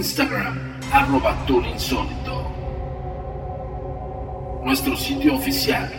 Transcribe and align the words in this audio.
Instagram, 0.00 0.80
arroba 0.94 1.36
insólito. 1.70 2.50
Nuestro 4.64 4.96
sitio 4.96 5.34
oficial, 5.34 5.92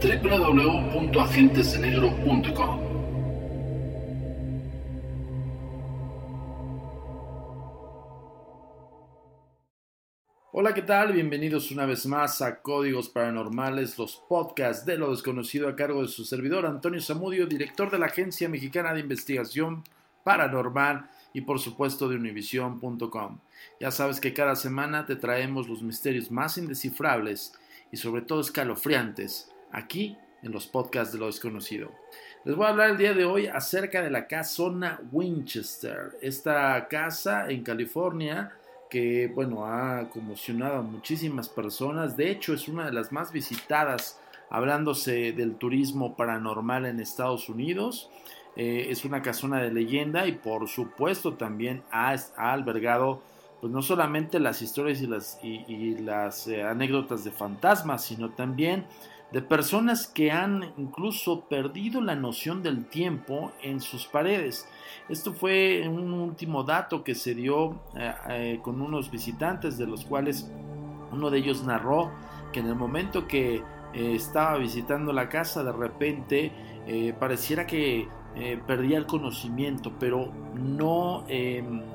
www.agentesdenegro.com. 0.00 2.80
Hola, 10.52 10.72
¿qué 10.72 10.80
tal? 10.80 11.12
Bienvenidos 11.12 11.70
una 11.70 11.84
vez 11.84 12.06
más 12.06 12.40
a 12.40 12.62
Códigos 12.62 13.10
Paranormales, 13.10 13.98
los 13.98 14.16
podcasts 14.26 14.86
de 14.86 14.96
lo 14.96 15.10
desconocido 15.10 15.68
a 15.68 15.76
cargo 15.76 16.00
de 16.00 16.08
su 16.08 16.24
servidor 16.24 16.64
Antonio 16.64 17.02
Zamudio, 17.02 17.46
director 17.46 17.90
de 17.90 17.98
la 17.98 18.06
Agencia 18.06 18.48
Mexicana 18.48 18.94
de 18.94 19.00
Investigación 19.00 19.84
Paranormal 20.24 21.10
y 21.32 21.42
por 21.42 21.58
supuesto 21.58 22.08
de 22.08 22.16
univision.com. 22.16 23.38
Ya 23.80 23.90
sabes 23.90 24.20
que 24.20 24.34
cada 24.34 24.56
semana 24.56 25.06
te 25.06 25.16
traemos 25.16 25.68
los 25.68 25.82
misterios 25.82 26.30
más 26.30 26.58
indescifrables 26.58 27.54
y 27.92 27.96
sobre 27.96 28.22
todo 28.22 28.40
escalofriantes 28.40 29.50
aquí 29.72 30.16
en 30.42 30.52
los 30.52 30.66
podcasts 30.66 31.12
de 31.12 31.18
lo 31.18 31.26
desconocido. 31.26 31.90
Les 32.44 32.54
voy 32.54 32.66
a 32.66 32.70
hablar 32.70 32.90
el 32.90 32.98
día 32.98 33.14
de 33.14 33.24
hoy 33.24 33.46
acerca 33.46 34.02
de 34.02 34.10
la 34.10 34.26
casona 34.26 35.00
Winchester, 35.10 36.16
esta 36.22 36.86
casa 36.88 37.50
en 37.50 37.62
California 37.62 38.52
que 38.88 39.28
bueno 39.28 39.66
ha 39.66 40.08
conmocionado 40.08 40.76
a 40.76 40.82
muchísimas 40.82 41.48
personas. 41.48 42.16
De 42.16 42.30
hecho, 42.30 42.54
es 42.54 42.68
una 42.68 42.86
de 42.86 42.92
las 42.92 43.12
más 43.12 43.32
visitadas 43.32 44.18
hablándose 44.50 45.32
del 45.32 45.56
turismo 45.56 46.16
paranormal 46.16 46.86
en 46.86 47.00
Estados 47.00 47.48
Unidos. 47.48 48.10
Eh, 48.58 48.90
es 48.90 49.04
una 49.04 49.22
casona 49.22 49.62
de 49.62 49.70
leyenda 49.70 50.26
y 50.26 50.32
por 50.32 50.66
supuesto 50.66 51.34
también 51.34 51.84
ha, 51.92 52.16
albergado 52.36 53.22
pues 53.60 53.72
no 53.72 53.82
solamente 53.82 54.40
las 54.40 54.62
historias 54.62 55.00
y 55.00 55.94
las, 55.98 56.48
eh, 56.48 56.64
anécdotas 56.64 57.22
de 57.22 57.30
fantasmas, 57.30 58.04
sino 58.04 58.30
también 58.30 58.84
de 59.30 59.42
personas 59.42 60.08
que 60.08 60.32
han 60.32 60.72
incluso 60.76 61.42
perdido 61.42 62.00
la 62.00 62.16
noción 62.16 62.64
del 62.64 62.86
tiempo 62.86 63.52
en 63.62 63.80
sus 63.80 64.06
paredes. 64.06 64.66
Esto 65.08 65.32
fue 65.32 65.86
un 65.86 66.12
último 66.12 66.64
dato 66.64 67.04
que 67.04 67.14
se 67.14 67.36
dio 67.36 67.80
eh, 67.96 68.58
con 68.62 68.80
unos 68.80 69.08
visitantes 69.08 69.78
de 69.78 69.86
los 69.86 70.04
cuales 70.04 70.50
uno 71.12 71.30
de 71.30 71.38
ellos 71.38 71.62
narró 71.62 72.10
que 72.52 72.58
en 72.58 72.66
el 72.66 72.74
momento 72.74 73.28
que 73.28 73.62
estaba 73.94 74.58
visitando 74.58 75.12
la 75.12 75.28
casa 75.28 75.64
de 75.64 75.72
repente 75.72 76.52
pareciera 77.18 77.66
que 77.66 78.06
perdía 78.66 78.98
el 78.98 79.06
conocimiento, 79.06 79.92
pero 79.98 80.30
no, 80.54 81.24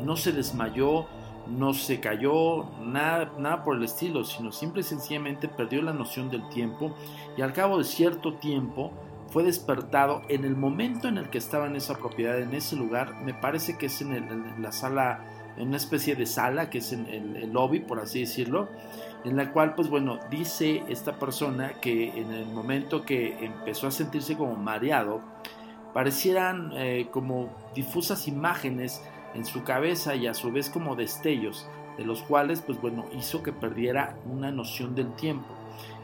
no 0.01 0.17
se 0.17 0.31
desmayó, 0.31 1.07
no 1.47 1.73
se 1.73 1.99
cayó, 1.99 2.65
nada, 2.81 3.31
nada 3.37 3.63
por 3.63 3.77
el 3.77 3.83
estilo, 3.83 4.23
sino 4.23 4.51
simple 4.51 4.81
y 4.81 4.83
sencillamente 4.83 5.47
perdió 5.47 5.81
la 5.81 5.93
noción 5.93 6.29
del 6.29 6.47
tiempo 6.49 6.95
y 7.37 7.41
al 7.41 7.53
cabo 7.53 7.77
de 7.77 7.83
cierto 7.83 8.35
tiempo 8.35 8.91
fue 9.33 9.43
despertado 9.43 10.21
en 10.29 10.45
el 10.45 10.55
momento 10.55 11.07
en 11.07 11.17
el 11.17 11.29
que 11.29 11.39
estaba 11.39 11.65
en 11.65 11.75
esa 11.75 11.95
propiedad, 11.95 12.39
en 12.39 12.53
ese 12.53 12.75
lugar, 12.75 13.15
me 13.23 13.33
parece 13.33 13.77
que 13.79 13.87
es 13.87 13.99
en, 14.01 14.61
la 14.61 14.71
sala, 14.71 15.25
en 15.57 15.69
una 15.69 15.77
especie 15.77 16.15
de 16.15 16.27
sala, 16.27 16.69
que 16.69 16.77
es 16.77 16.93
en 16.93 17.07
el, 17.07 17.51
lobby, 17.51 17.79
por 17.79 17.99
así 17.99 18.19
decirlo, 18.19 18.69
en 19.25 19.35
la 19.35 19.51
cual, 19.51 19.73
pues 19.73 19.89
bueno, 19.89 20.19
dice 20.29 20.83
esta 20.87 21.17
persona 21.17 21.73
que 21.81 22.09
en 22.09 22.31
el 22.31 22.45
momento 22.45 23.03
que 23.05 23.43
empezó 23.43 23.87
a 23.87 23.91
sentirse 23.91 24.37
como 24.37 24.55
mareado, 24.55 25.21
parecieran 25.93 26.71
eh, 26.73 27.07
como 27.11 27.49
difusas 27.75 28.27
imágenes 28.27 29.01
en 29.35 29.45
su 29.45 29.63
cabeza 29.63 30.15
y 30.15 30.27
a 30.27 30.33
su 30.33 30.51
vez 30.51 30.69
como 30.69 30.95
destellos, 30.95 31.67
de 31.97 32.05
los 32.05 32.23
cuales, 32.23 32.61
pues 32.61 32.81
bueno, 32.81 33.05
hizo 33.17 33.43
que 33.43 33.53
perdiera 33.53 34.17
una 34.25 34.51
noción 34.51 34.95
del 34.95 35.13
tiempo. 35.13 35.47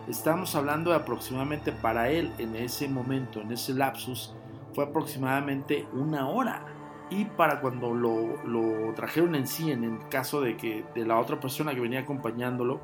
Estamos 0.07 0.55
hablando 0.55 0.91
de 0.91 0.97
aproximadamente 0.97 1.71
para 1.71 2.09
él 2.09 2.31
en 2.37 2.55
ese 2.55 2.87
momento, 2.87 3.41
en 3.41 3.51
ese 3.51 3.73
lapsus, 3.73 4.33
fue 4.73 4.85
aproximadamente 4.85 5.87
una 5.93 6.29
hora. 6.29 6.65
Y 7.11 7.25
para 7.25 7.59
cuando 7.59 7.93
lo, 7.93 8.43
lo 8.43 8.93
trajeron 8.93 9.33
en 9.33 9.47
sí, 9.47 9.71
en 9.71 9.83
el 9.83 10.09
caso 10.09 10.41
de 10.41 10.55
que 10.57 10.85
de 10.93 11.05
la 11.05 11.19
otra 11.19 11.39
persona 11.39 11.73
que 11.73 11.79
venía 11.79 12.01
acompañándolo, 12.01 12.79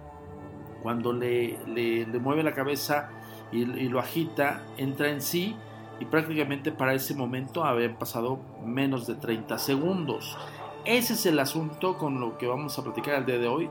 cuando 0.82 1.14
le, 1.14 1.58
le, 1.68 2.06
mueve 2.20 2.44
la 2.44 2.54
cabeza 2.54 3.10
y 3.52 3.66
lo 3.88 4.00
agita, 4.00 4.64
entra 4.78 5.10
en 5.10 5.22
sí 5.22 5.56
y 6.00 6.06
prácticamente 6.06 6.72
para 6.72 6.94
ese 6.94 7.16
momento 7.16 7.64
habían 7.64 7.96
pasado 7.96 8.40
menos 8.64 9.08
de 9.08 9.16
30 9.16 9.58
segundos. 9.58 10.38
Ese 10.86 11.14
es 11.14 11.26
el 11.26 11.40
asunto 11.40 11.98
con 11.98 12.20
lo 12.20 12.38
que 12.38 12.46
vamos 12.46 12.78
a 12.78 12.84
platicar 12.84 13.16
el 13.16 13.26
día 13.26 13.40
de 13.40 13.48
hoy, 13.48 13.70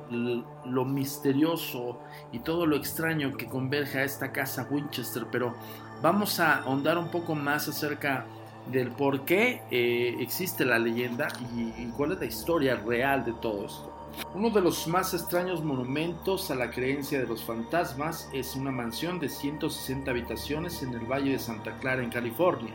lo 0.65 0.85
misterioso 0.85 2.01
y 2.33 2.41
todo 2.41 2.67
lo 2.67 2.75
extraño 2.75 3.37
que 3.37 3.47
converge 3.47 3.99
a 4.01 4.05
esta 4.05 4.33
casa 4.33 4.67
Winchester, 4.69 5.27
pero 5.31 5.55
vamos 6.03 6.41
a 6.41 6.63
ahondar 6.63 6.99
un 6.99 7.13
poco 7.13 7.37
más 7.37 7.69
acerca 7.69 8.27
del 8.73 8.91
por 8.91 9.25
qué 9.25 9.63
eh, 9.71 10.17
existe 10.19 10.65
la 10.65 10.79
leyenda 10.79 11.29
y, 11.55 11.83
y 11.83 11.93
cuál 11.97 12.13
es 12.13 12.19
la 12.19 12.27
historia 12.27 12.77
real 12.77 13.25
de 13.25 13.33
todo 13.35 13.67
esto. 13.67 13.94
Uno 14.35 14.51
de 14.51 14.61
los 14.61 14.89
más 14.89 15.15
extraños 15.15 15.63
monumentos 15.63 16.51
a 16.51 16.55
la 16.55 16.71
creencia 16.71 17.21
de 17.21 17.27
los 17.27 17.45
fantasmas 17.45 18.29
es 18.33 18.57
una 18.57 18.71
mansión 18.71 19.21
de 19.21 19.29
160 19.29 20.11
habitaciones 20.11 20.83
en 20.83 20.93
el 20.95 21.07
Valle 21.07 21.33
de 21.33 21.39
Santa 21.39 21.79
Clara, 21.79 22.03
en 22.03 22.11
California. 22.11 22.75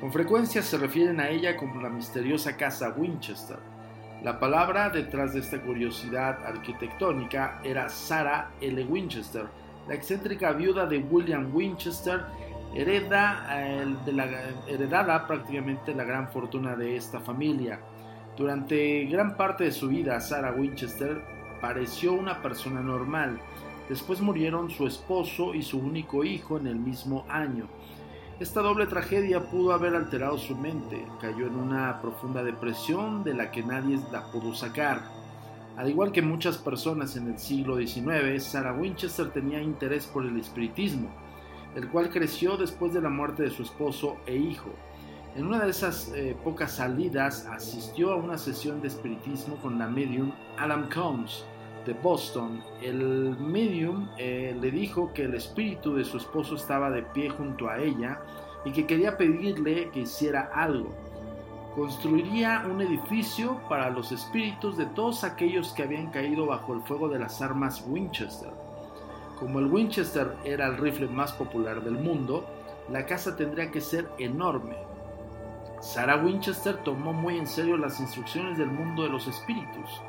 Con 0.00 0.12
frecuencia 0.12 0.62
se 0.62 0.78
refieren 0.78 1.20
a 1.20 1.28
ella 1.28 1.56
como 1.56 1.82
la 1.82 1.90
misteriosa 1.90 2.56
casa 2.56 2.94
Winchester. 2.96 3.58
La 4.22 4.38
palabra 4.38 4.90
detrás 4.90 5.34
de 5.34 5.40
esta 5.40 5.60
curiosidad 5.60 6.44
arquitectónica 6.46 7.60
era 7.64 7.88
Sarah 7.88 8.50
L. 8.60 8.84
Winchester, 8.84 9.46
la 9.88 9.94
excéntrica 9.94 10.52
viuda 10.52 10.86
de 10.86 10.98
William 10.98 11.54
Winchester, 11.54 12.24
hereda, 12.74 13.46
eh, 13.50 13.96
de 14.04 14.12
la, 14.12 14.26
heredada 14.68 15.26
prácticamente 15.26 15.94
la 15.94 16.04
gran 16.04 16.28
fortuna 16.28 16.76
de 16.76 16.96
esta 16.96 17.20
familia. 17.20 17.80
Durante 18.40 19.04
gran 19.04 19.36
parte 19.36 19.64
de 19.64 19.70
su 19.70 19.88
vida, 19.88 20.18
Sarah 20.18 20.54
Winchester 20.54 21.20
pareció 21.60 22.14
una 22.14 22.40
persona 22.40 22.80
normal. 22.80 23.38
Después 23.86 24.22
murieron 24.22 24.70
su 24.70 24.86
esposo 24.86 25.52
y 25.52 25.62
su 25.62 25.78
único 25.78 26.24
hijo 26.24 26.56
en 26.56 26.66
el 26.66 26.76
mismo 26.76 27.26
año. 27.28 27.66
Esta 28.40 28.62
doble 28.62 28.86
tragedia 28.86 29.50
pudo 29.50 29.74
haber 29.74 29.94
alterado 29.94 30.38
su 30.38 30.56
mente. 30.56 31.04
Cayó 31.20 31.48
en 31.48 31.56
una 31.56 32.00
profunda 32.00 32.42
depresión 32.42 33.24
de 33.24 33.34
la 33.34 33.50
que 33.50 33.62
nadie 33.62 34.00
la 34.10 34.32
pudo 34.32 34.54
sacar. 34.54 35.02
Al 35.76 35.90
igual 35.90 36.10
que 36.10 36.22
muchas 36.22 36.56
personas 36.56 37.16
en 37.16 37.28
el 37.28 37.38
siglo 37.38 37.76
XIX, 37.76 38.42
Sarah 38.42 38.72
Winchester 38.72 39.28
tenía 39.28 39.60
interés 39.60 40.06
por 40.06 40.24
el 40.24 40.40
espiritismo, 40.40 41.10
el 41.74 41.90
cual 41.90 42.08
creció 42.08 42.56
después 42.56 42.94
de 42.94 43.02
la 43.02 43.10
muerte 43.10 43.42
de 43.42 43.50
su 43.50 43.64
esposo 43.64 44.16
e 44.24 44.34
hijo. 44.34 44.70
En 45.36 45.46
una 45.46 45.60
de 45.60 45.70
esas 45.70 46.12
eh, 46.12 46.36
pocas 46.42 46.72
salidas 46.72 47.46
asistió 47.46 48.12
a 48.12 48.16
una 48.16 48.36
sesión 48.36 48.82
de 48.82 48.88
espiritismo 48.88 49.54
con 49.56 49.78
la 49.78 49.86
medium 49.86 50.32
Alan 50.58 50.88
Combs 50.92 51.44
de 51.86 51.92
Boston. 51.92 52.60
El 52.82 53.36
medium 53.38 54.08
eh, 54.18 54.56
le 54.60 54.72
dijo 54.72 55.12
que 55.12 55.24
el 55.24 55.34
espíritu 55.34 55.94
de 55.94 56.04
su 56.04 56.16
esposo 56.16 56.56
estaba 56.56 56.90
de 56.90 57.02
pie 57.02 57.30
junto 57.30 57.68
a 57.68 57.78
ella 57.78 58.20
y 58.64 58.72
que 58.72 58.86
quería 58.86 59.16
pedirle 59.16 59.90
que 59.90 60.00
hiciera 60.00 60.50
algo. 60.52 60.90
construiría 61.76 62.64
un 62.68 62.80
edificio 62.80 63.60
para 63.68 63.88
los 63.90 64.10
espíritus 64.10 64.76
de 64.76 64.86
todos 64.86 65.22
aquellos 65.22 65.72
que 65.72 65.84
habían 65.84 66.10
caído 66.10 66.46
bajo 66.46 66.74
el 66.74 66.80
fuego 66.82 67.08
de 67.08 67.20
las 67.20 67.40
armas 67.40 67.84
Winchester. 67.86 68.50
Como 69.38 69.60
el 69.60 69.66
Winchester 69.66 70.34
era 70.44 70.66
el 70.66 70.76
rifle 70.76 71.06
más 71.06 71.32
popular 71.32 71.82
del 71.84 71.94
mundo, 71.94 72.44
la 72.90 73.06
casa 73.06 73.36
tendría 73.36 73.70
que 73.70 73.80
ser 73.80 74.10
enorme. 74.18 74.89
Sarah 75.80 76.16
Winchester 76.16 76.76
tomó 76.84 77.14
muy 77.14 77.38
en 77.38 77.46
serio 77.46 77.78
las 77.78 78.00
instrucciones 78.00 78.58
del 78.58 78.70
mundo 78.70 79.02
de 79.02 79.08
los 79.08 79.26
espíritus. 79.26 80.02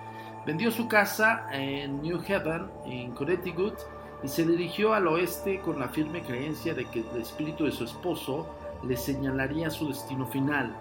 Vendió 0.46 0.70
su 0.70 0.88
casa 0.90 1.46
en 1.54 2.02
New 2.02 2.20
Haven, 2.20 2.70
en 2.86 3.12
Connecticut, 3.12 3.76
y 4.22 4.28
se 4.28 4.46
dirigió 4.46 4.94
al 4.94 5.08
oeste 5.08 5.62
con 5.62 5.80
la 5.80 5.88
firme 5.88 6.24
creencia 6.24 6.74
de 6.74 6.86
que 6.86 7.00
el 7.00 7.22
espíritu 7.22 7.66
de 7.66 7.72
su 7.72 7.86
esposo 7.86 8.48
le 8.84 8.98
señalaría 8.98 9.70
su 9.70 9.88
destino 9.88 10.28
final. 10.28 10.76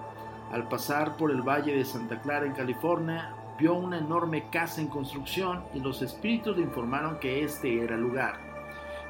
Al 0.50 0.66
pasar 0.68 1.16
por 1.16 1.30
el 1.30 1.42
valle 1.42 1.74
de 1.74 1.84
Santa 1.84 2.20
Clara 2.20 2.44
en 2.44 2.52
California, 2.52 3.32
vio 3.58 3.74
una 3.74 3.98
enorme 3.98 4.50
casa 4.50 4.80
en 4.80 4.88
construcción 4.88 5.62
y 5.72 5.78
los 5.80 6.02
espíritus 6.02 6.56
le 6.56 6.64
informaron 6.64 7.20
que 7.20 7.44
este 7.44 7.82
era 7.82 7.94
el 7.94 8.02
lugar. 8.02 8.40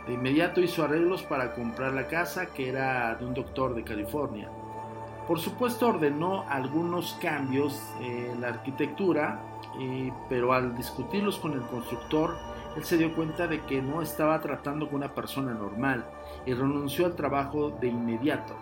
De 0.06 0.12
inmediato 0.12 0.60
hizo 0.60 0.84
arreglos 0.84 1.22
para 1.22 1.54
comprar 1.54 1.94
la 1.94 2.06
casa 2.06 2.46
que 2.46 2.68
era 2.68 3.14
de 3.14 3.24
un 3.24 3.32
doctor 3.32 3.74
de 3.74 3.84
California. 3.84 4.50
Por 5.26 5.38
supuesto 5.38 5.88
ordenó 5.88 6.44
algunos 6.48 7.14
cambios 7.22 7.80
en 8.00 8.40
la 8.40 8.48
arquitectura, 8.48 9.40
pero 10.28 10.52
al 10.52 10.76
discutirlos 10.76 11.38
con 11.38 11.52
el 11.52 11.62
constructor, 11.62 12.36
él 12.76 12.84
se 12.84 12.96
dio 12.96 13.14
cuenta 13.14 13.46
de 13.46 13.60
que 13.62 13.82
no 13.82 14.02
estaba 14.02 14.40
tratando 14.40 14.86
con 14.86 14.96
una 14.96 15.14
persona 15.14 15.52
normal 15.52 16.04
y 16.46 16.54
renunció 16.54 17.06
al 17.06 17.14
trabajo 17.14 17.70
de 17.70 17.88
inmediato. 17.88 18.56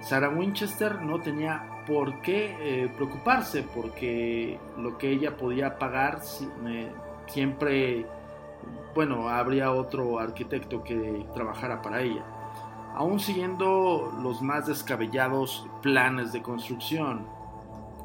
Sarah 0.00 0.28
Winchester 0.28 1.00
no 1.00 1.20
tenía 1.20 1.82
por 1.86 2.20
qué 2.20 2.56
eh, 2.60 2.92
preocuparse 2.94 3.64
porque 3.74 4.58
lo 4.78 4.98
que 4.98 5.10
ella 5.10 5.36
podía 5.36 5.78
pagar 5.78 6.20
siempre, 7.26 8.06
bueno, 8.94 9.28
habría 9.28 9.72
otro 9.72 10.18
arquitecto 10.18 10.82
que 10.82 11.26
trabajara 11.34 11.80
para 11.80 12.02
ella. 12.02 12.24
Aún 12.94 13.18
siguiendo 13.18 14.12
los 14.22 14.40
más 14.40 14.66
descabellados 14.66 15.66
planes 15.82 16.32
de 16.32 16.42
construcción, 16.42 17.26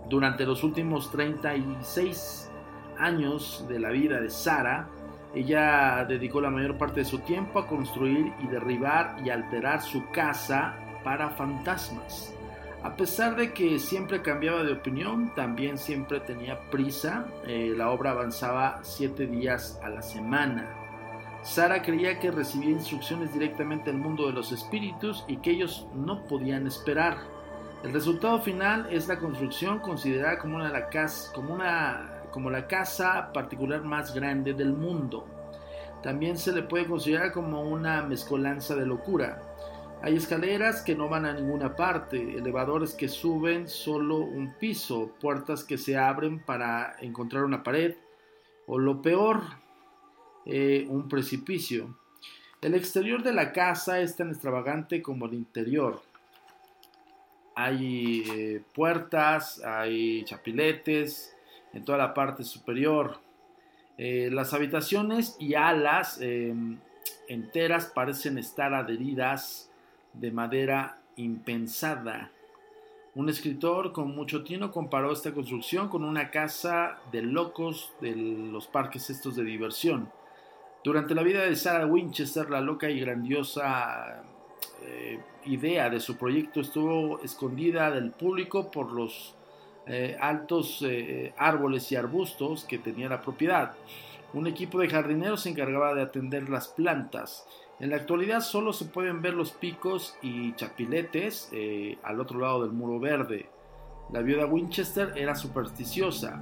durante 0.09 0.45
los 0.45 0.63
últimos 0.63 1.11
36 1.11 2.49
años 2.97 3.65
de 3.69 3.79
la 3.79 3.89
vida 3.89 4.19
de 4.19 4.31
Sarah, 4.31 4.89
ella 5.35 6.05
dedicó 6.05 6.41
la 6.41 6.49
mayor 6.49 6.77
parte 6.77 7.01
de 7.01 7.05
su 7.05 7.19
tiempo 7.19 7.59
a 7.59 7.67
construir 7.67 8.33
y 8.39 8.47
derribar 8.47 9.17
y 9.23 9.29
alterar 9.29 9.81
su 9.81 10.09
casa 10.09 10.75
para 11.03 11.29
fantasmas. 11.29 12.33
A 12.81 12.95
pesar 12.95 13.35
de 13.35 13.53
que 13.53 13.77
siempre 13.77 14.21
cambiaba 14.21 14.63
de 14.63 14.71
opinión, 14.71 15.33
también 15.35 15.77
siempre 15.77 16.21
tenía 16.21 16.59
prisa. 16.71 17.27
Eh, 17.45 17.73
la 17.75 17.89
obra 17.91 18.11
avanzaba 18.11 18.79
siete 18.81 19.27
días 19.27 19.79
a 19.83 19.89
la 19.89 20.01
semana. 20.01 20.78
Sara 21.41 21.81
creía 21.81 22.19
que 22.19 22.31
recibía 22.31 22.71
instrucciones 22.71 23.33
directamente 23.33 23.91
del 23.91 23.99
mundo 23.99 24.27
de 24.27 24.33
los 24.33 24.51
espíritus 24.51 25.23
y 25.27 25.37
que 25.37 25.51
ellos 25.51 25.87
no 25.95 26.23
podían 26.25 26.67
esperar. 26.67 27.17
El 27.83 27.93
resultado 27.93 28.41
final 28.41 28.87
es 28.91 29.07
la 29.07 29.19
construcción 29.19 29.79
considerada 29.79 30.37
como 30.37 30.57
una, 30.57 30.69
la 30.69 30.89
casa, 30.89 31.31
como, 31.33 31.53
una, 31.53 32.23
como 32.31 32.49
la 32.49 32.67
casa 32.67 33.31
particular 33.31 33.83
más 33.83 34.13
grande 34.13 34.53
del 34.53 34.73
mundo. 34.73 35.25
También 36.03 36.37
se 36.37 36.51
le 36.51 36.63
puede 36.63 36.85
considerar 36.85 37.31
como 37.31 37.61
una 37.61 38.01
mezcolanza 38.03 38.75
de 38.75 38.85
locura. 38.85 39.41
Hay 40.01 40.15
escaleras 40.15 40.81
que 40.81 40.95
no 40.95 41.07
van 41.07 41.25
a 41.25 41.33
ninguna 41.33 41.75
parte, 41.75 42.37
elevadores 42.37 42.93
que 42.93 43.07
suben 43.07 43.67
solo 43.67 44.17
un 44.17 44.53
piso, 44.59 45.11
puertas 45.19 45.63
que 45.63 45.77
se 45.77 45.97
abren 45.97 46.39
para 46.39 46.95
encontrar 47.01 47.43
una 47.43 47.63
pared, 47.63 47.95
o 48.65 48.77
lo 48.77 49.01
peor, 49.01 49.41
eh, 50.45 50.85
un 50.89 51.07
precipicio. 51.07 51.95
El 52.61 52.75
exterior 52.75 53.23
de 53.23 53.33
la 53.33 53.51
casa 53.51 53.99
es 54.01 54.15
tan 54.15 54.29
extravagante 54.29 55.01
como 55.01 55.25
el 55.25 55.33
interior. 55.33 56.01
Hay 57.55 58.23
eh, 58.29 58.61
puertas, 58.73 59.61
hay 59.63 60.23
chapiletes 60.25 61.35
en 61.73 61.85
toda 61.85 61.97
la 61.97 62.13
parte 62.13 62.43
superior. 62.43 63.19
Eh, 63.97 64.29
las 64.31 64.53
habitaciones 64.53 65.35
y 65.39 65.55
alas 65.55 66.19
enteras 67.27 67.87
parecen 67.87 68.37
estar 68.37 68.73
adheridas 68.73 69.69
de 70.13 70.31
madera 70.31 70.99
impensada. 71.15 72.31
Un 73.15 73.27
escritor 73.27 73.91
con 73.91 74.15
mucho 74.15 74.43
tino 74.43 74.71
comparó 74.71 75.11
esta 75.11 75.33
construcción 75.33 75.89
con 75.89 76.03
una 76.03 76.29
casa 76.31 76.99
de 77.11 77.21
locos 77.21 77.91
de 77.99 78.15
los 78.15 78.67
parques 78.67 79.09
estos 79.09 79.35
de 79.35 79.43
diversión. 79.43 80.09
Durante 80.83 81.13
la 81.13 81.23
vida 81.23 81.41
de 81.41 81.55
Sarah 81.55 81.85
Winchester, 81.85 82.49
la 82.49 82.61
loca 82.61 82.89
y 82.89 83.01
grandiosa 83.01 84.23
eh, 84.81 85.19
idea 85.45 85.89
de 85.89 85.99
su 85.99 86.15
proyecto 86.15 86.61
estuvo 86.61 87.19
escondida 87.21 87.91
del 87.91 88.11
público 88.11 88.71
por 88.71 88.93
los 88.93 89.35
eh, 89.87 90.15
altos 90.19 90.81
eh, 90.87 91.33
árboles 91.37 91.91
y 91.91 91.97
arbustos 91.97 92.63
que 92.63 92.77
tenía 92.77 93.09
la 93.09 93.21
propiedad. 93.21 93.73
Un 94.33 94.47
equipo 94.47 94.79
de 94.79 94.87
jardineros 94.87 95.41
se 95.41 95.49
encargaba 95.49 95.93
de 95.93 96.03
atender 96.03 96.49
las 96.49 96.69
plantas 96.69 97.45
en 97.79 97.91
la 97.91 97.95
actualidad 97.95 98.41
solo 98.41 98.73
se 98.73 98.85
pueden 98.85 99.21
ver 99.21 99.33
los 99.33 99.51
picos 99.51 100.17
y 100.21 100.53
chapiletes 100.55 101.49
al 102.03 102.19
otro 102.19 102.39
lado 102.39 102.63
del 102.63 102.73
muro 102.73 102.99
verde. 102.99 103.47
La 104.11 104.21
viuda 104.21 104.45
Winchester 104.47 105.13
era 105.15 105.33
supersticiosa, 105.33 106.41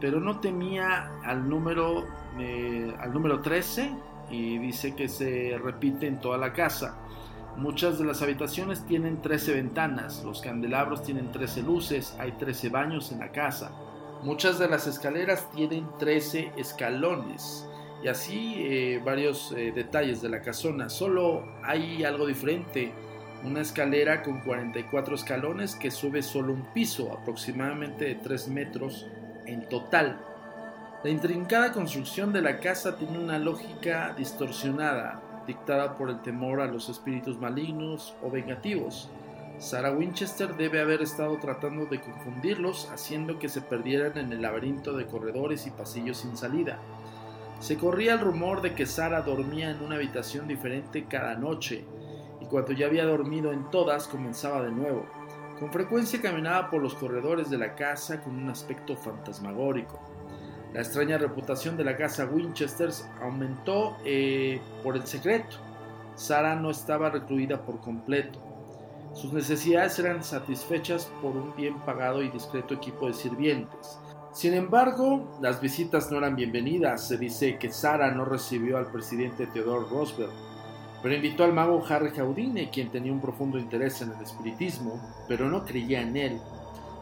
pero 0.00 0.20
no 0.20 0.40
temía 0.40 1.10
al 1.22 1.48
número, 1.48 2.06
eh, 2.38 2.92
al 2.98 3.12
número 3.12 3.40
13 3.40 3.90
y 4.30 4.58
dice 4.58 4.94
que 4.94 5.08
se 5.08 5.58
repite 5.62 6.06
en 6.06 6.20
toda 6.20 6.38
la 6.38 6.52
casa. 6.52 6.96
Muchas 7.56 7.98
de 7.98 8.04
las 8.04 8.22
habitaciones 8.22 8.86
tienen 8.86 9.20
13 9.20 9.54
ventanas, 9.54 10.24
los 10.24 10.40
candelabros 10.40 11.02
tienen 11.02 11.30
13 11.30 11.62
luces, 11.62 12.16
hay 12.18 12.32
13 12.32 12.68
baños 12.70 13.12
en 13.12 13.18
la 13.18 13.32
casa. 13.32 13.72
Muchas 14.22 14.58
de 14.58 14.68
las 14.68 14.86
escaleras 14.86 15.50
tienen 15.50 15.86
13 15.98 16.52
escalones 16.56 17.66
y 18.02 18.08
así 18.08 18.54
eh, 18.58 19.02
varios 19.04 19.52
eh, 19.52 19.72
detalles 19.74 20.22
de 20.22 20.28
la 20.28 20.40
casona. 20.40 20.88
Solo 20.88 21.44
hay 21.62 22.04
algo 22.04 22.26
diferente, 22.26 22.92
una 23.44 23.60
escalera 23.60 24.22
con 24.22 24.40
44 24.40 25.14
escalones 25.14 25.74
que 25.74 25.90
sube 25.90 26.22
solo 26.22 26.52
un 26.52 26.62
piso, 26.72 27.12
aproximadamente 27.12 28.04
de 28.04 28.14
3 28.14 28.48
metros 28.48 29.06
en 29.50 29.68
total. 29.68 30.18
La 31.02 31.10
intrincada 31.10 31.72
construcción 31.72 32.32
de 32.32 32.42
la 32.42 32.58
casa 32.58 32.96
tiene 32.96 33.18
una 33.18 33.38
lógica 33.38 34.14
distorsionada, 34.16 35.20
dictada 35.46 35.96
por 35.96 36.10
el 36.10 36.20
temor 36.20 36.60
a 36.60 36.66
los 36.66 36.88
espíritus 36.88 37.38
malignos 37.38 38.14
o 38.22 38.30
vengativos. 38.30 39.10
Sarah 39.58 39.92
Winchester 39.92 40.56
debe 40.56 40.80
haber 40.80 41.02
estado 41.02 41.36
tratando 41.38 41.86
de 41.86 42.00
confundirlos, 42.00 42.88
haciendo 42.90 43.38
que 43.38 43.48
se 43.48 43.60
perdieran 43.60 44.16
en 44.16 44.32
el 44.32 44.42
laberinto 44.42 44.96
de 44.96 45.06
corredores 45.06 45.66
y 45.66 45.70
pasillos 45.70 46.18
sin 46.18 46.36
salida. 46.36 46.78
Se 47.58 47.76
corría 47.76 48.14
el 48.14 48.20
rumor 48.20 48.62
de 48.62 48.74
que 48.74 48.86
Sara 48.86 49.20
dormía 49.20 49.70
en 49.70 49.82
una 49.82 49.96
habitación 49.96 50.48
diferente 50.48 51.04
cada 51.04 51.34
noche, 51.34 51.84
y 52.40 52.46
cuando 52.46 52.72
ya 52.72 52.86
había 52.86 53.04
dormido 53.04 53.52
en 53.52 53.70
todas 53.70 54.08
comenzaba 54.08 54.62
de 54.62 54.70
nuevo. 54.70 55.19
Con 55.60 55.70
frecuencia 55.70 56.22
caminaba 56.22 56.70
por 56.70 56.80
los 56.80 56.94
corredores 56.94 57.50
de 57.50 57.58
la 57.58 57.74
casa 57.74 58.22
con 58.22 58.34
un 58.34 58.48
aspecto 58.48 58.96
fantasmagórico. 58.96 60.00
La 60.72 60.80
extraña 60.80 61.18
reputación 61.18 61.76
de 61.76 61.84
la 61.84 61.98
casa 61.98 62.24
Winchester 62.24 62.88
aumentó 63.20 63.98
eh, 64.06 64.58
por 64.82 64.96
el 64.96 65.06
secreto. 65.06 65.58
Sara 66.14 66.54
no 66.54 66.70
estaba 66.70 67.10
recluida 67.10 67.60
por 67.60 67.78
completo. 67.80 68.38
Sus 69.12 69.34
necesidades 69.34 69.98
eran 69.98 70.24
satisfechas 70.24 71.10
por 71.20 71.36
un 71.36 71.54
bien 71.54 71.78
pagado 71.80 72.22
y 72.22 72.30
discreto 72.30 72.72
equipo 72.72 73.08
de 73.08 73.12
sirvientes. 73.12 73.98
Sin 74.32 74.54
embargo, 74.54 75.38
las 75.42 75.60
visitas 75.60 76.10
no 76.10 76.18
eran 76.18 76.36
bienvenidas. 76.36 77.06
Se 77.06 77.18
dice 77.18 77.58
que 77.58 77.70
Sara 77.70 78.10
no 78.12 78.24
recibió 78.24 78.78
al 78.78 78.90
presidente 78.90 79.46
Theodore 79.48 79.90
Roosevelt, 79.90 80.32
pero 81.02 81.14
invitó 81.14 81.44
al 81.44 81.52
mago 81.52 81.82
Harry 81.88 82.10
Houdini, 82.10 82.66
quien 82.66 82.90
tenía 82.90 83.12
un 83.12 83.20
profundo 83.20 83.58
interés 83.58 84.02
en 84.02 84.12
el 84.12 84.22
espiritismo, 84.22 85.00
pero 85.28 85.48
no 85.48 85.64
creía 85.64 86.02
en 86.02 86.16
él. 86.16 86.40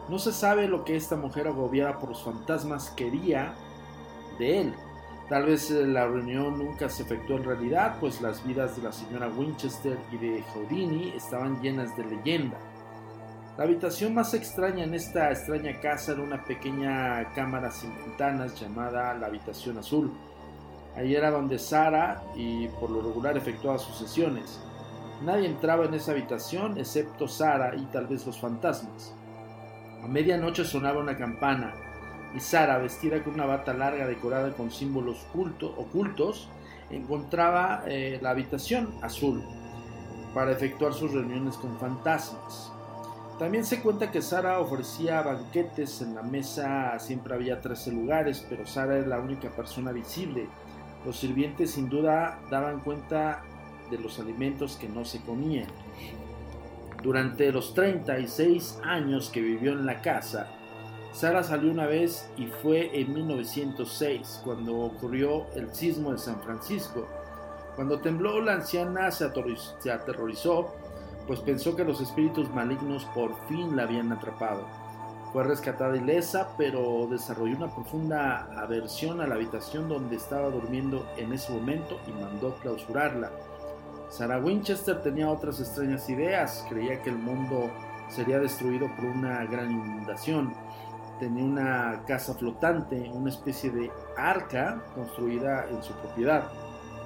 No 0.07 0.17
se 0.17 0.31
sabe 0.31 0.67
lo 0.67 0.85
que 0.85 0.95
esta 0.95 1.15
mujer 1.15 1.47
agobiada 1.47 1.99
por 1.99 2.09
los 2.09 2.23
fantasmas 2.23 2.89
quería 2.91 3.53
de 4.39 4.61
él. 4.61 4.73
Tal 5.29 5.45
vez 5.45 5.69
eh, 5.69 5.85
la 5.85 6.07
reunión 6.07 6.57
nunca 6.57 6.89
se 6.89 7.03
efectuó 7.03 7.37
en 7.37 7.43
realidad, 7.43 7.97
pues 7.99 8.19
las 8.19 8.45
vidas 8.45 8.75
de 8.75 8.83
la 8.83 8.91
señora 8.91 9.29
Winchester 9.29 9.97
y 10.11 10.17
de 10.17 10.43
Houdini 10.53 11.13
estaban 11.15 11.61
llenas 11.61 11.95
de 11.95 12.05
leyenda. 12.05 12.57
La 13.55 13.65
habitación 13.65 14.15
más 14.15 14.33
extraña 14.33 14.85
en 14.85 14.93
esta 14.95 15.29
extraña 15.29 15.79
casa 15.81 16.13
era 16.13 16.23
una 16.23 16.43
pequeña 16.43 17.31
cámara 17.35 17.69
sin 17.69 17.93
ventanas 17.97 18.59
llamada 18.59 19.13
la 19.13 19.27
habitación 19.27 19.77
azul. 19.77 20.11
Ahí 20.95 21.15
era 21.15 21.31
donde 21.31 21.59
Sara 21.59 22.23
y 22.35 22.67
por 22.67 22.89
lo 22.89 23.01
regular 23.01 23.37
efectuaba 23.37 23.77
sus 23.77 23.95
sesiones. 23.95 24.59
Nadie 25.23 25.47
entraba 25.47 25.85
en 25.85 25.93
esa 25.93 26.11
habitación 26.11 26.77
excepto 26.77 27.27
Sara 27.27 27.75
y 27.75 27.85
tal 27.85 28.07
vez 28.07 28.25
los 28.25 28.39
fantasmas. 28.39 29.13
A 30.03 30.07
medianoche 30.07 30.63
sonaba 30.63 30.99
una 30.99 31.17
campana 31.17 31.73
y 32.35 32.39
Sara, 32.39 32.77
vestida 32.77 33.23
con 33.23 33.33
una 33.33 33.45
bata 33.45 33.73
larga 33.73 34.05
decorada 34.07 34.51
con 34.51 34.71
símbolos 34.71 35.25
ocultos, 35.77 36.47
encontraba 36.89 37.83
eh, 37.85 38.19
la 38.21 38.31
habitación 38.31 38.89
azul 39.01 39.43
para 40.33 40.51
efectuar 40.51 40.93
sus 40.93 41.11
reuniones 41.13 41.55
con 41.57 41.77
fantasmas. 41.77 42.71
También 43.39 43.65
se 43.65 43.81
cuenta 43.81 44.11
que 44.11 44.21
Sara 44.21 44.59
ofrecía 44.59 45.21
banquetes 45.21 46.01
en 46.01 46.13
la 46.15 46.23
mesa, 46.23 46.99
siempre 46.99 47.33
había 47.33 47.61
13 47.61 47.91
lugares, 47.93 48.45
pero 48.49 48.67
Sara 48.67 48.97
era 48.97 49.07
la 49.07 49.19
única 49.19 49.49
persona 49.49 49.91
visible. 49.91 50.47
Los 51.05 51.17
sirvientes 51.17 51.71
sin 51.71 51.89
duda 51.89 52.39
daban 52.49 52.81
cuenta 52.81 53.43
de 53.89 53.97
los 53.97 54.19
alimentos 54.19 54.75
que 54.75 54.89
no 54.89 55.05
se 55.05 55.21
comían. 55.21 55.67
Durante 57.01 57.51
los 57.51 57.73
36 57.73 58.79
años 58.83 59.29
que 59.29 59.41
vivió 59.41 59.71
en 59.71 59.85
la 59.85 60.01
casa, 60.01 60.47
Sara 61.13 61.43
salió 61.43 61.71
una 61.71 61.87
vez 61.87 62.29
y 62.37 62.47
fue 62.47 62.99
en 62.99 63.13
1906, 63.13 64.41
cuando 64.43 64.77
ocurrió 64.77 65.47
el 65.55 65.73
sismo 65.73 66.11
de 66.11 66.17
San 66.17 66.41
Francisco. 66.41 67.07
Cuando 67.75 67.99
tembló, 67.99 68.41
la 68.41 68.53
anciana 68.53 69.09
se 69.11 69.25
aterrorizó, 69.25 70.75
pues 71.25 71.39
pensó 71.39 71.75
que 71.75 71.85
los 71.85 72.01
espíritus 72.01 72.49
malignos 72.49 73.05
por 73.15 73.35
fin 73.47 73.75
la 73.75 73.83
habían 73.83 74.11
atrapado. 74.11 74.78
Fue 75.31 75.43
rescatada 75.43 75.95
ilesa, 75.95 76.49
pero 76.57 77.07
desarrolló 77.07 77.55
una 77.57 77.73
profunda 77.73 78.49
aversión 78.59 79.21
a 79.21 79.27
la 79.27 79.35
habitación 79.35 79.87
donde 79.87 80.15
estaba 80.15 80.49
durmiendo 80.49 81.05
en 81.17 81.33
ese 81.33 81.53
momento 81.53 81.99
y 82.07 82.11
mandó 82.11 82.55
clausurarla. 82.55 83.29
Sarah 84.09 84.39
Winchester 84.39 85.03
tenía 85.03 85.29
otras 85.29 85.59
extrañas 85.59 86.09
ideas, 86.09 86.65
creía 86.67 87.03
que 87.03 87.11
el 87.11 87.19
mundo 87.19 87.69
sería 88.09 88.39
destruido 88.39 88.87
por 88.95 89.05
una 89.05 89.45
gran 89.45 89.71
inundación. 89.71 90.51
Tenía 91.19 91.43
una 91.43 92.01
casa 92.07 92.33
flotante, 92.33 93.11
una 93.13 93.29
especie 93.29 93.69
de 93.69 93.91
arca 94.17 94.81
construida 94.95 95.67
en 95.69 95.83
su 95.83 95.93
propiedad. 95.93 96.45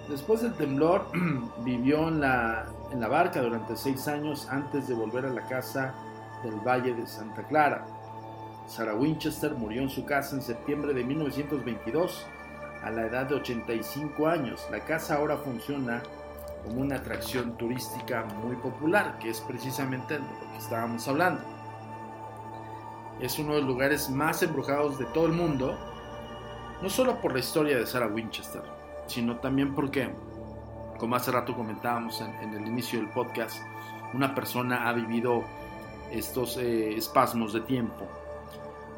Después 0.08 0.42
del 0.42 0.54
temblor, 0.54 1.08
vivió 1.66 2.08
en 2.08 2.22
la, 2.22 2.68
en 2.92 3.02
la 3.02 3.10
barca 3.10 3.42
durante 3.42 3.76
seis 3.76 4.08
años 4.08 4.48
antes 4.50 4.88
de 4.88 4.94
volver 4.94 5.26
a 5.26 5.30
la 5.30 5.42
casa 5.42 5.94
del 6.42 6.56
Valle 6.66 6.94
de 6.94 7.06
Santa 7.06 7.44
Clara. 7.44 7.86
Sarah 8.68 8.96
Winchester 8.96 9.54
murió 9.54 9.82
en 9.82 9.90
su 9.90 10.06
casa 10.06 10.36
en 10.36 10.42
septiembre 10.42 10.94
de 10.94 11.04
1922 11.04 12.26
a 12.84 12.90
la 12.90 13.04
edad 13.04 13.28
de 13.28 13.36
85 13.36 14.28
años. 14.28 14.68
La 14.72 14.80
casa 14.82 15.16
ahora 15.16 15.38
funciona 15.38 16.02
como 16.64 16.82
una 16.82 16.96
atracción 16.98 17.58
turística 17.58 18.26
muy 18.42 18.56
popular, 18.56 19.18
que 19.20 19.30
es 19.30 19.42
precisamente 19.42 20.20
lo 20.20 20.52
que 20.52 20.58
estábamos 20.58 21.08
hablando. 21.08 21.42
Es 23.20 23.38
uno 23.38 23.54
de 23.54 23.60
los 23.60 23.70
lugares 23.70 24.10
más 24.10 24.42
embrujados 24.44 24.98
de 24.98 25.06
todo 25.06 25.28
el 25.28 25.34
mundo, 25.34 25.78
no 26.82 26.90
solo 26.90 27.22
por 27.22 27.34
la 27.34 27.40
historia 27.40 27.78
de 27.78 27.86
Sarah 27.86 28.08
Winchester, 28.08 28.64
sino 29.08 29.38
también 29.38 29.76
porque, 29.76 30.10
como 30.98 31.16
hace 31.16 31.32
rato 31.32 31.56
comentábamos 31.56 32.22
en, 32.22 32.54
el 32.54 32.68
inicio 32.68 33.00
del 33.00 33.10
podcast, 33.10 33.62
una 34.14 34.34
persona 34.34 34.90
ha 34.90 34.94
vivido 34.94 35.44
estos 36.12 36.58
eh, 36.58 36.96
espasmos 36.96 37.54
de 37.54 37.62
tiempo, 37.62 38.08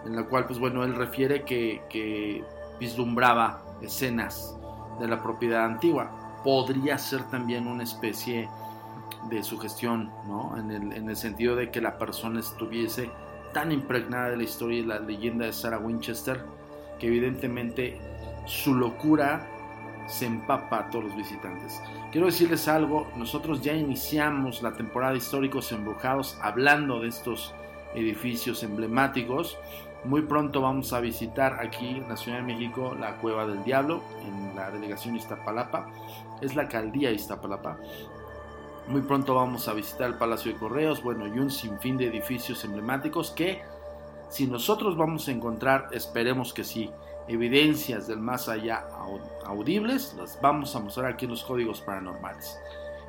en 0.05 0.15
la 0.15 0.23
cual, 0.23 0.45
pues 0.45 0.59
bueno, 0.59 0.83
él 0.83 0.95
refiere 0.95 1.43
que, 1.43 2.43
vislumbraba 2.77 3.63
escenas 3.81 4.53
de 4.99 5.07
la 5.07 5.23
propiedad 5.23 5.63
antigua 5.63 6.41
podría 6.43 6.97
ser 6.97 7.23
también 7.29 7.67
una 7.67 7.83
especie 7.83 8.49
de 9.29 9.43
sugestión, 9.43 10.11
¿no? 10.27 10.57
En 10.57 10.71
el, 10.71 10.91
en 10.91 11.09
el 11.09 11.15
sentido 11.15 11.55
de 11.55 11.71
que 11.71 11.79
la 11.79 11.97
persona 11.97 12.41
estuviese 12.41 13.09
tan 13.53 13.71
impregnada 13.71 14.31
de 14.31 14.35
la 14.37 14.43
historia 14.43 14.79
y 14.79 14.83
la 14.83 14.99
leyenda 14.99 15.45
de 15.45 15.53
Sarah 15.53 15.79
Winchester 15.79 16.43
que 16.99 17.07
evidentemente 17.07 17.97
su 18.45 18.75
locura 18.75 19.47
se 20.07 20.25
empapa 20.25 20.79
a 20.79 20.89
todos 20.89 21.05
los 21.05 21.15
visitantes. 21.15 21.81
Quiero 22.11 22.27
decirles 22.27 22.67
algo, 22.67 23.07
nosotros 23.15 23.61
ya 23.61 23.73
iniciamos 23.73 24.61
la 24.61 24.73
temporada 24.73 25.13
de 25.13 25.17
históricos 25.17 25.71
embrujados 25.71 26.37
hablando 26.41 26.99
de 26.99 27.07
estos 27.07 27.53
edificios 27.95 28.61
emblemáticos 28.63 29.57
muy 30.05 30.21
pronto 30.21 30.61
vamos 30.61 30.93
a 30.93 30.99
visitar 30.99 31.59
aquí 31.59 31.89
en 31.89 32.07
la 32.07 32.15
Ciudad 32.15 32.37
de 32.37 32.43
México 32.43 32.95
la 32.99 33.17
Cueva 33.17 33.45
del 33.47 33.63
Diablo, 33.63 34.01
en 34.21 34.55
la 34.55 34.71
delegación 34.71 35.15
Iztapalapa. 35.15 35.87
Es 36.41 36.55
la 36.55 36.63
alcaldía 36.63 37.11
Iztapalapa. 37.11 37.77
Muy 38.87 39.01
pronto 39.01 39.33
vamos 39.33 39.67
a 39.67 39.73
visitar 39.73 40.07
el 40.07 40.17
Palacio 40.17 40.53
de 40.53 40.59
Correos, 40.59 41.01
bueno, 41.01 41.25
y 41.27 41.39
un 41.39 41.49
sinfín 41.49 41.97
de 41.97 42.07
edificios 42.07 42.63
emblemáticos 42.63 43.31
que, 43.31 43.63
si 44.29 44.45
nosotros 44.45 44.95
vamos 44.95 45.27
a 45.27 45.31
encontrar, 45.31 45.89
esperemos 45.91 46.53
que 46.53 46.63
sí, 46.63 46.91
evidencias 47.27 48.07
del 48.07 48.19
más 48.19 48.47
allá 48.47 48.85
audibles, 49.45 50.13
las 50.17 50.39
vamos 50.39 50.75
a 50.75 50.79
mostrar 50.79 51.11
aquí 51.11 51.25
en 51.25 51.31
los 51.31 51.43
códigos 51.43 51.81
paranormales. 51.81 52.59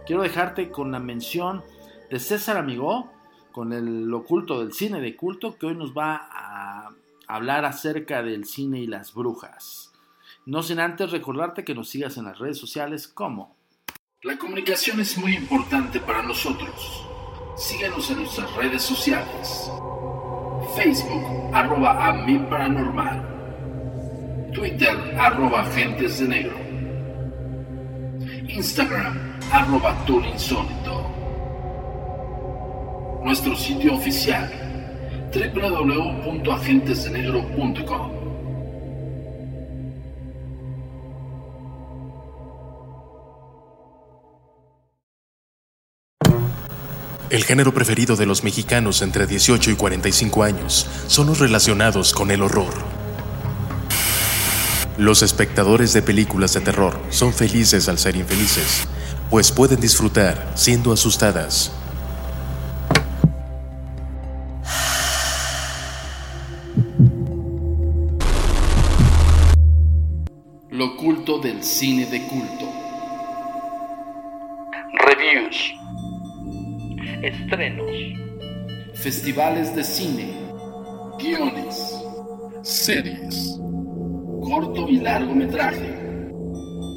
Quiero 0.06 0.22
dejarte 0.22 0.70
con 0.70 0.92
la 0.92 0.98
mención 0.98 1.62
de 2.08 2.18
César 2.20 2.56
Amigó, 2.56 3.10
con 3.56 3.72
el 3.72 4.12
oculto 4.12 4.60
del 4.60 4.74
cine 4.74 5.00
de 5.00 5.16
culto, 5.16 5.56
que 5.56 5.64
hoy 5.64 5.74
nos 5.74 5.96
va 5.96 6.28
a 6.30 6.90
hablar 7.26 7.64
acerca 7.64 8.22
del 8.22 8.44
cine 8.44 8.80
y 8.80 8.86
las 8.86 9.14
brujas. 9.14 9.94
No 10.44 10.62
sin 10.62 10.78
antes 10.78 11.10
recordarte 11.10 11.64
que 11.64 11.74
nos 11.74 11.88
sigas 11.88 12.18
en 12.18 12.26
las 12.26 12.38
redes 12.38 12.58
sociales 12.58 13.08
como. 13.08 13.56
La 14.20 14.36
comunicación 14.36 15.00
es 15.00 15.16
muy 15.16 15.36
importante 15.36 16.00
para 16.00 16.22
nosotros. 16.22 17.06
Síguenos 17.56 18.10
en 18.10 18.18
nuestras 18.18 18.54
redes 18.56 18.82
sociales. 18.82 19.70
Facebook, 20.76 21.24
arroba 21.54 22.08
a 22.08 22.12
mi 22.12 22.38
paranormal. 22.38 24.50
Twitter, 24.52 25.16
arroba 25.18 25.62
agentes 25.62 26.18
de 26.18 26.28
negro. 26.28 26.58
Instagram, 28.50 29.38
arroba 29.50 29.96
insólito 30.30 31.15
nuestro 33.26 33.54
sitio 33.56 33.94
oficial 33.94 34.48
www.agentesdenegro.com. 35.34 38.12
El 47.28 47.42
género 47.42 47.74
preferido 47.74 48.14
de 48.14 48.26
los 48.26 48.44
mexicanos 48.44 49.02
entre 49.02 49.26
18 49.26 49.72
y 49.72 49.74
45 49.74 50.44
años 50.44 50.86
son 51.08 51.26
los 51.26 51.40
relacionados 51.40 52.12
con 52.12 52.30
el 52.30 52.42
horror. 52.42 52.72
Los 54.98 55.22
espectadores 55.22 55.92
de 55.92 56.02
películas 56.02 56.54
de 56.54 56.60
terror 56.60 56.96
son 57.10 57.32
felices 57.32 57.88
al 57.88 57.98
ser 57.98 58.14
infelices, 58.14 58.86
pues 59.30 59.50
pueden 59.50 59.80
disfrutar 59.80 60.52
siendo 60.54 60.92
asustadas 60.92 61.72
cine 71.66 72.06
de 72.06 72.22
culto. 72.22 72.72
Reviews. 75.04 75.74
Estrenos. 77.22 77.90
Festivales 78.94 79.74
de 79.74 79.82
cine. 79.82 80.32
Guiones. 81.18 82.00
Series. 82.62 83.58
Corto 84.42 84.88
y 84.88 84.98
largometraje. 84.98 85.92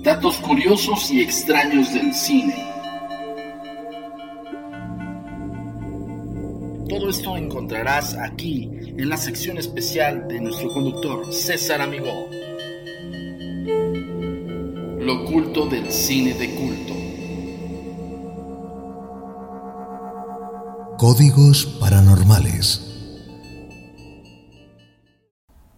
Datos 0.04 0.38
curiosos 0.38 1.12
y 1.12 1.22
extraños 1.22 1.92
del 1.92 2.14
cine. 2.14 2.56
Todo 6.88 7.10
esto 7.10 7.36
encontrarás 7.36 8.16
aquí 8.16 8.70
en 8.86 9.10
la 9.10 9.18
sección 9.18 9.58
especial 9.58 10.28
de 10.28 10.40
nuestro 10.42 10.72
conductor 10.72 11.34
César 11.34 11.82
Amigo 11.82 12.30
oculto 15.10 15.66
del 15.66 15.92
cine 15.92 16.36
de 16.36 16.54
culto. 16.54 16.94
Códigos 20.98 21.66
paranormales. 21.80 22.86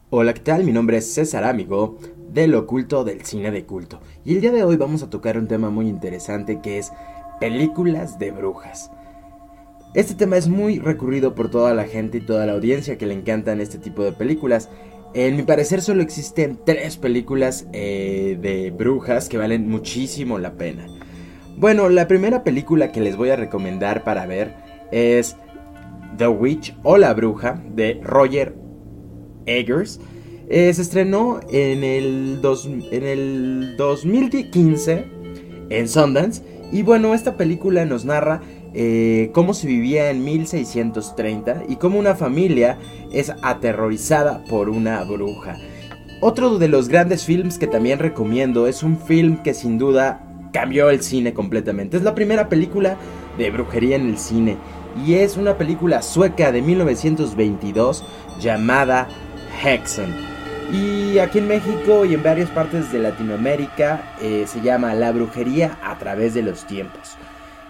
Hola, 0.09 0.33
¿qué 0.33 0.41
tal? 0.41 0.65
Mi 0.65 0.73
nombre 0.73 0.97
es 0.97 1.13
César 1.13 1.45
Amigo 1.45 1.97
del 2.29 2.55
oculto 2.55 3.05
del 3.05 3.23
cine 3.23 3.51
de 3.51 3.65
culto. 3.65 4.01
Y 4.25 4.35
el 4.35 4.41
día 4.41 4.51
de 4.51 4.65
hoy 4.65 4.75
vamos 4.75 5.01
a 5.01 5.09
tocar 5.09 5.38
un 5.38 5.47
tema 5.47 5.69
muy 5.69 5.88
interesante 5.88 6.59
que 6.61 6.77
es 6.77 6.91
películas 7.39 8.19
de 8.19 8.31
brujas. 8.31 8.91
Este 9.93 10.13
tema 10.13 10.35
es 10.35 10.50
muy 10.50 10.79
recurrido 10.79 11.35
por 11.35 11.50
toda 11.50 11.73
la 11.73 11.85
gente 11.85 12.17
y 12.17 12.25
toda 12.25 12.45
la 12.45 12.53
audiencia 12.53 12.97
que 12.97 13.05
le 13.05 13.13
encantan 13.13 13.61
este 13.61 13.77
tipo 13.77 14.03
de 14.03 14.11
películas 14.11 14.69
en 15.13 15.35
mi 15.35 15.43
parecer 15.43 15.81
solo 15.81 16.01
existen 16.01 16.59
tres 16.65 16.97
películas 16.97 17.67
eh, 17.73 18.37
de 18.41 18.71
brujas 18.71 19.27
que 19.27 19.37
valen 19.37 19.67
muchísimo 19.67 20.39
la 20.39 20.53
pena. 20.53 20.87
Bueno, 21.57 21.89
la 21.89 22.07
primera 22.07 22.43
película 22.43 22.91
que 22.91 23.01
les 23.01 23.17
voy 23.17 23.29
a 23.29 23.35
recomendar 23.35 24.03
para 24.03 24.25
ver 24.25 24.55
es 24.91 25.35
The 26.17 26.27
Witch 26.27 26.75
o 26.83 26.97
La 26.97 27.13
Bruja 27.13 27.61
de 27.75 27.99
Roger 28.03 28.55
Eggers. 29.45 29.99
Eh, 30.49 30.73
se 30.73 30.81
estrenó 30.81 31.39
en 31.51 31.83
el, 31.83 32.39
en 32.91 33.03
el 33.03 33.75
2015 33.77 35.05
en 35.69 35.87
Sundance. 35.87 36.41
Y 36.71 36.83
bueno, 36.83 37.13
esta 37.13 37.35
película 37.35 37.85
nos 37.85 38.05
narra 38.05 38.41
eh, 38.73 39.31
cómo 39.33 39.53
se 39.53 39.67
vivía 39.67 40.09
en 40.09 40.23
1630 40.23 41.63
y 41.67 41.75
cómo 41.75 41.99
una 41.99 42.15
familia 42.15 42.77
es 43.11 43.31
aterrorizada 43.41 44.43
por 44.49 44.69
una 44.69 45.03
bruja. 45.03 45.57
Otro 46.21 46.57
de 46.59 46.67
los 46.67 46.87
grandes 46.87 47.25
films 47.25 47.57
que 47.57 47.67
también 47.67 47.99
recomiendo 47.99 48.67
es 48.67 48.83
un 48.83 48.97
film 48.97 49.37
que 49.43 49.53
sin 49.53 49.77
duda 49.77 50.23
cambió 50.53 50.89
el 50.89 51.01
cine 51.01 51.33
completamente. 51.33 51.97
Es 51.97 52.03
la 52.03 52.15
primera 52.15 52.47
película 52.47 52.97
de 53.37 53.49
brujería 53.49 53.95
en 53.95 54.07
el 54.07 54.17
cine 54.17 54.57
y 55.05 55.15
es 55.15 55.37
una 55.37 55.57
película 55.57 56.01
sueca 56.01 56.51
de 56.51 56.61
1922 56.61 58.03
llamada 58.39 59.07
Hexen. 59.63 60.13
Y 60.71 61.19
aquí 61.19 61.39
en 61.39 61.47
México 61.47 62.05
y 62.05 62.13
en 62.13 62.23
varias 62.23 62.49
partes 62.49 62.91
de 62.91 62.99
Latinoamérica 62.99 64.15
eh, 64.21 64.45
se 64.47 64.61
llama 64.61 64.93
La 64.93 65.11
brujería 65.11 65.77
a 65.83 65.97
través 65.97 66.33
de 66.33 66.43
los 66.43 66.65
tiempos. 66.65 67.17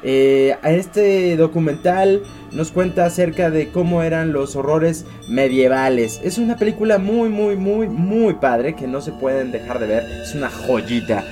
Eh, 0.03 0.55
este 0.63 1.35
documental 1.37 2.23
nos 2.51 2.71
cuenta 2.71 3.05
acerca 3.05 3.51
de 3.51 3.69
cómo 3.69 4.03
eran 4.03 4.33
los 4.33 4.55
horrores 4.55 5.05
medievales. 5.27 6.19
Es 6.23 6.37
una 6.37 6.57
película 6.57 6.97
muy, 6.97 7.29
muy, 7.29 7.55
muy, 7.55 7.87
muy 7.87 8.35
padre 8.35 8.75
que 8.75 8.87
no 8.87 9.01
se 9.01 9.11
pueden 9.11 9.51
dejar 9.51 9.79
de 9.79 9.87
ver. 9.87 10.03
Es 10.23 10.33
una 10.35 10.49
joyita. 10.49 11.23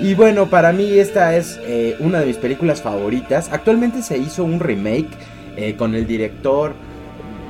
Y 0.00 0.14
bueno, 0.14 0.48
para 0.48 0.72
mí 0.72 0.98
esta 0.98 1.36
es 1.36 1.58
eh, 1.66 1.96
una 2.00 2.20
de 2.20 2.26
mis 2.26 2.36
películas 2.36 2.82
favoritas. 2.82 3.48
Actualmente 3.50 4.02
se 4.02 4.18
hizo 4.18 4.44
un 4.44 4.60
remake 4.60 5.08
eh, 5.56 5.74
con 5.76 5.94
el 5.94 6.06
director 6.06 6.74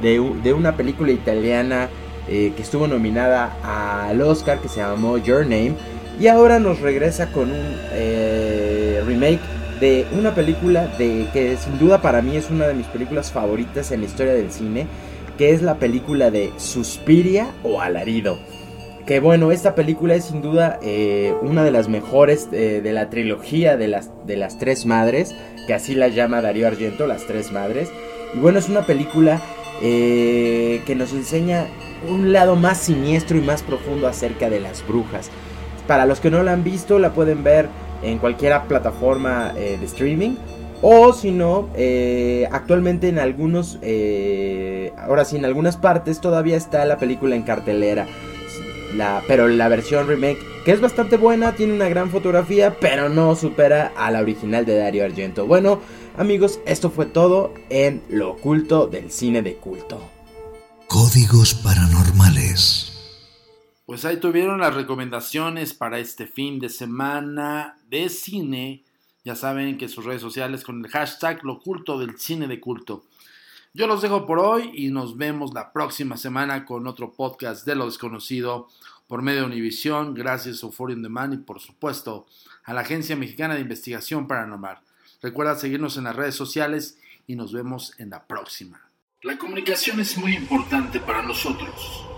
de, 0.00 0.20
una 0.20 0.76
película 0.76 1.10
italiana 1.10 1.88
que 2.28 2.60
estuvo 2.60 2.86
nominada 2.86 3.56
al 3.64 4.20
Oscar 4.20 4.58
que 4.58 4.68
se 4.68 4.80
llamó 4.80 5.16
Your 5.16 5.40
Name. 5.40 5.72
Y 6.20 6.26
ahora 6.26 6.58
nos 6.58 6.78
regresa 6.80 7.32
con 7.32 7.50
un 7.50 9.06
remake 9.06 9.40
de 9.80 10.06
una 10.12 10.34
película 10.34 10.86
de 10.98 11.26
que 11.32 11.56
sin 11.56 11.78
duda 11.78 12.00
para 12.02 12.22
mí 12.22 12.36
es 12.36 12.50
una 12.50 12.66
de 12.66 12.74
mis 12.74 12.86
películas 12.86 13.30
favoritas 13.30 13.90
en 13.92 14.00
la 14.00 14.06
historia 14.06 14.34
del 14.34 14.50
cine, 14.50 14.86
que 15.36 15.52
es 15.52 15.62
la 15.62 15.76
película 15.76 16.30
de 16.30 16.52
Suspiria 16.56 17.52
o 17.62 17.80
Alarido. 17.80 18.38
Que 19.06 19.20
bueno, 19.20 19.52
esta 19.52 19.74
película 19.74 20.14
es 20.14 20.26
sin 20.26 20.42
duda 20.42 20.78
eh, 20.82 21.34
una 21.40 21.64
de 21.64 21.70
las 21.70 21.88
mejores 21.88 22.48
eh, 22.52 22.80
de 22.82 22.92
la 22.92 23.08
trilogía 23.08 23.76
de 23.76 23.88
las, 23.88 24.10
de 24.26 24.36
las 24.36 24.58
tres 24.58 24.84
madres, 24.84 25.34
que 25.66 25.74
así 25.74 25.94
la 25.94 26.08
llama 26.08 26.42
Darío 26.42 26.66
Argento, 26.66 27.06
las 27.06 27.24
tres 27.24 27.50
madres. 27.50 27.88
Y 28.34 28.38
bueno, 28.38 28.58
es 28.58 28.68
una 28.68 28.84
película 28.84 29.40
eh, 29.80 30.82
que 30.86 30.94
nos 30.94 31.12
enseña 31.12 31.66
un 32.06 32.32
lado 32.32 32.56
más 32.56 32.78
siniestro 32.78 33.38
y 33.38 33.40
más 33.40 33.62
profundo 33.62 34.08
acerca 34.08 34.50
de 34.50 34.60
las 34.60 34.86
brujas. 34.86 35.30
Para 35.86 36.04
los 36.04 36.20
que 36.20 36.30
no 36.30 36.42
la 36.42 36.52
han 36.52 36.64
visto, 36.64 36.98
la 36.98 37.14
pueden 37.14 37.42
ver 37.42 37.68
en 38.02 38.18
cualquier 38.18 38.60
plataforma 38.68 39.52
eh, 39.56 39.76
de 39.78 39.86
streaming. 39.86 40.36
O 40.80 41.12
si 41.12 41.32
no, 41.32 41.68
eh, 41.74 42.48
actualmente 42.52 43.08
en 43.08 43.18
algunos, 43.18 43.78
eh, 43.82 44.92
ahora 44.96 45.24
sí, 45.24 45.36
en 45.36 45.44
algunas 45.44 45.76
partes 45.76 46.20
todavía 46.20 46.56
está 46.56 46.84
la 46.84 46.98
película 46.98 47.34
en 47.34 47.42
cartelera. 47.42 48.06
La, 48.94 49.22
pero 49.26 49.48
la 49.48 49.68
versión 49.68 50.06
remake, 50.06 50.38
que 50.64 50.72
es 50.72 50.80
bastante 50.80 51.16
buena, 51.16 51.52
tiene 51.52 51.74
una 51.74 51.88
gran 51.88 52.10
fotografía, 52.10 52.76
pero 52.80 53.08
no 53.08 53.34
supera 53.34 53.92
a 53.96 54.10
la 54.10 54.20
original 54.20 54.64
de 54.64 54.78
Dario 54.78 55.04
Argento. 55.04 55.46
Bueno, 55.46 55.80
amigos, 56.16 56.60
esto 56.64 56.90
fue 56.90 57.06
todo 57.06 57.52
en 57.70 58.02
lo 58.08 58.30
oculto 58.30 58.86
del 58.86 59.10
cine 59.10 59.42
de 59.42 59.56
culto. 59.56 60.00
Códigos 60.86 61.54
paranormales. 61.54 62.87
Pues 63.88 64.04
ahí 64.04 64.18
tuvieron 64.18 64.60
las 64.60 64.74
recomendaciones 64.74 65.72
para 65.72 65.98
este 65.98 66.26
fin 66.26 66.58
de 66.58 66.68
semana 66.68 67.78
de 67.88 68.10
cine. 68.10 68.84
Ya 69.24 69.34
saben 69.34 69.78
que 69.78 69.88
sus 69.88 70.04
redes 70.04 70.20
sociales 70.20 70.62
con 70.62 70.84
el 70.84 70.90
hashtag 70.90 71.42
lo 71.42 71.54
oculto 71.54 71.98
del 71.98 72.18
cine 72.18 72.46
de 72.48 72.60
culto. 72.60 73.06
Yo 73.72 73.86
los 73.86 74.02
dejo 74.02 74.26
por 74.26 74.40
hoy 74.40 74.72
y 74.74 74.90
nos 74.90 75.16
vemos 75.16 75.54
la 75.54 75.72
próxima 75.72 76.18
semana 76.18 76.66
con 76.66 76.86
otro 76.86 77.14
podcast 77.14 77.64
de 77.64 77.76
lo 77.76 77.86
desconocido 77.86 78.68
por 79.06 79.22
medio 79.22 79.40
de 79.40 79.46
Univisión, 79.46 80.12
gracias 80.12 80.62
a 80.62 80.66
on 80.66 81.02
Demand 81.02 81.32
y 81.32 81.38
por 81.38 81.58
supuesto 81.58 82.26
a 82.64 82.74
la 82.74 82.82
Agencia 82.82 83.16
Mexicana 83.16 83.54
de 83.54 83.62
Investigación 83.62 84.28
Paranormal. 84.28 84.80
Recuerda 85.22 85.56
seguirnos 85.56 85.96
en 85.96 86.04
las 86.04 86.14
redes 86.14 86.34
sociales 86.34 86.98
y 87.26 87.36
nos 87.36 87.54
vemos 87.54 87.98
en 87.98 88.10
la 88.10 88.26
próxima. 88.26 88.82
La 89.22 89.38
comunicación 89.38 89.98
es 89.98 90.18
muy 90.18 90.36
importante 90.36 91.00
para 91.00 91.22
nosotros. 91.22 92.17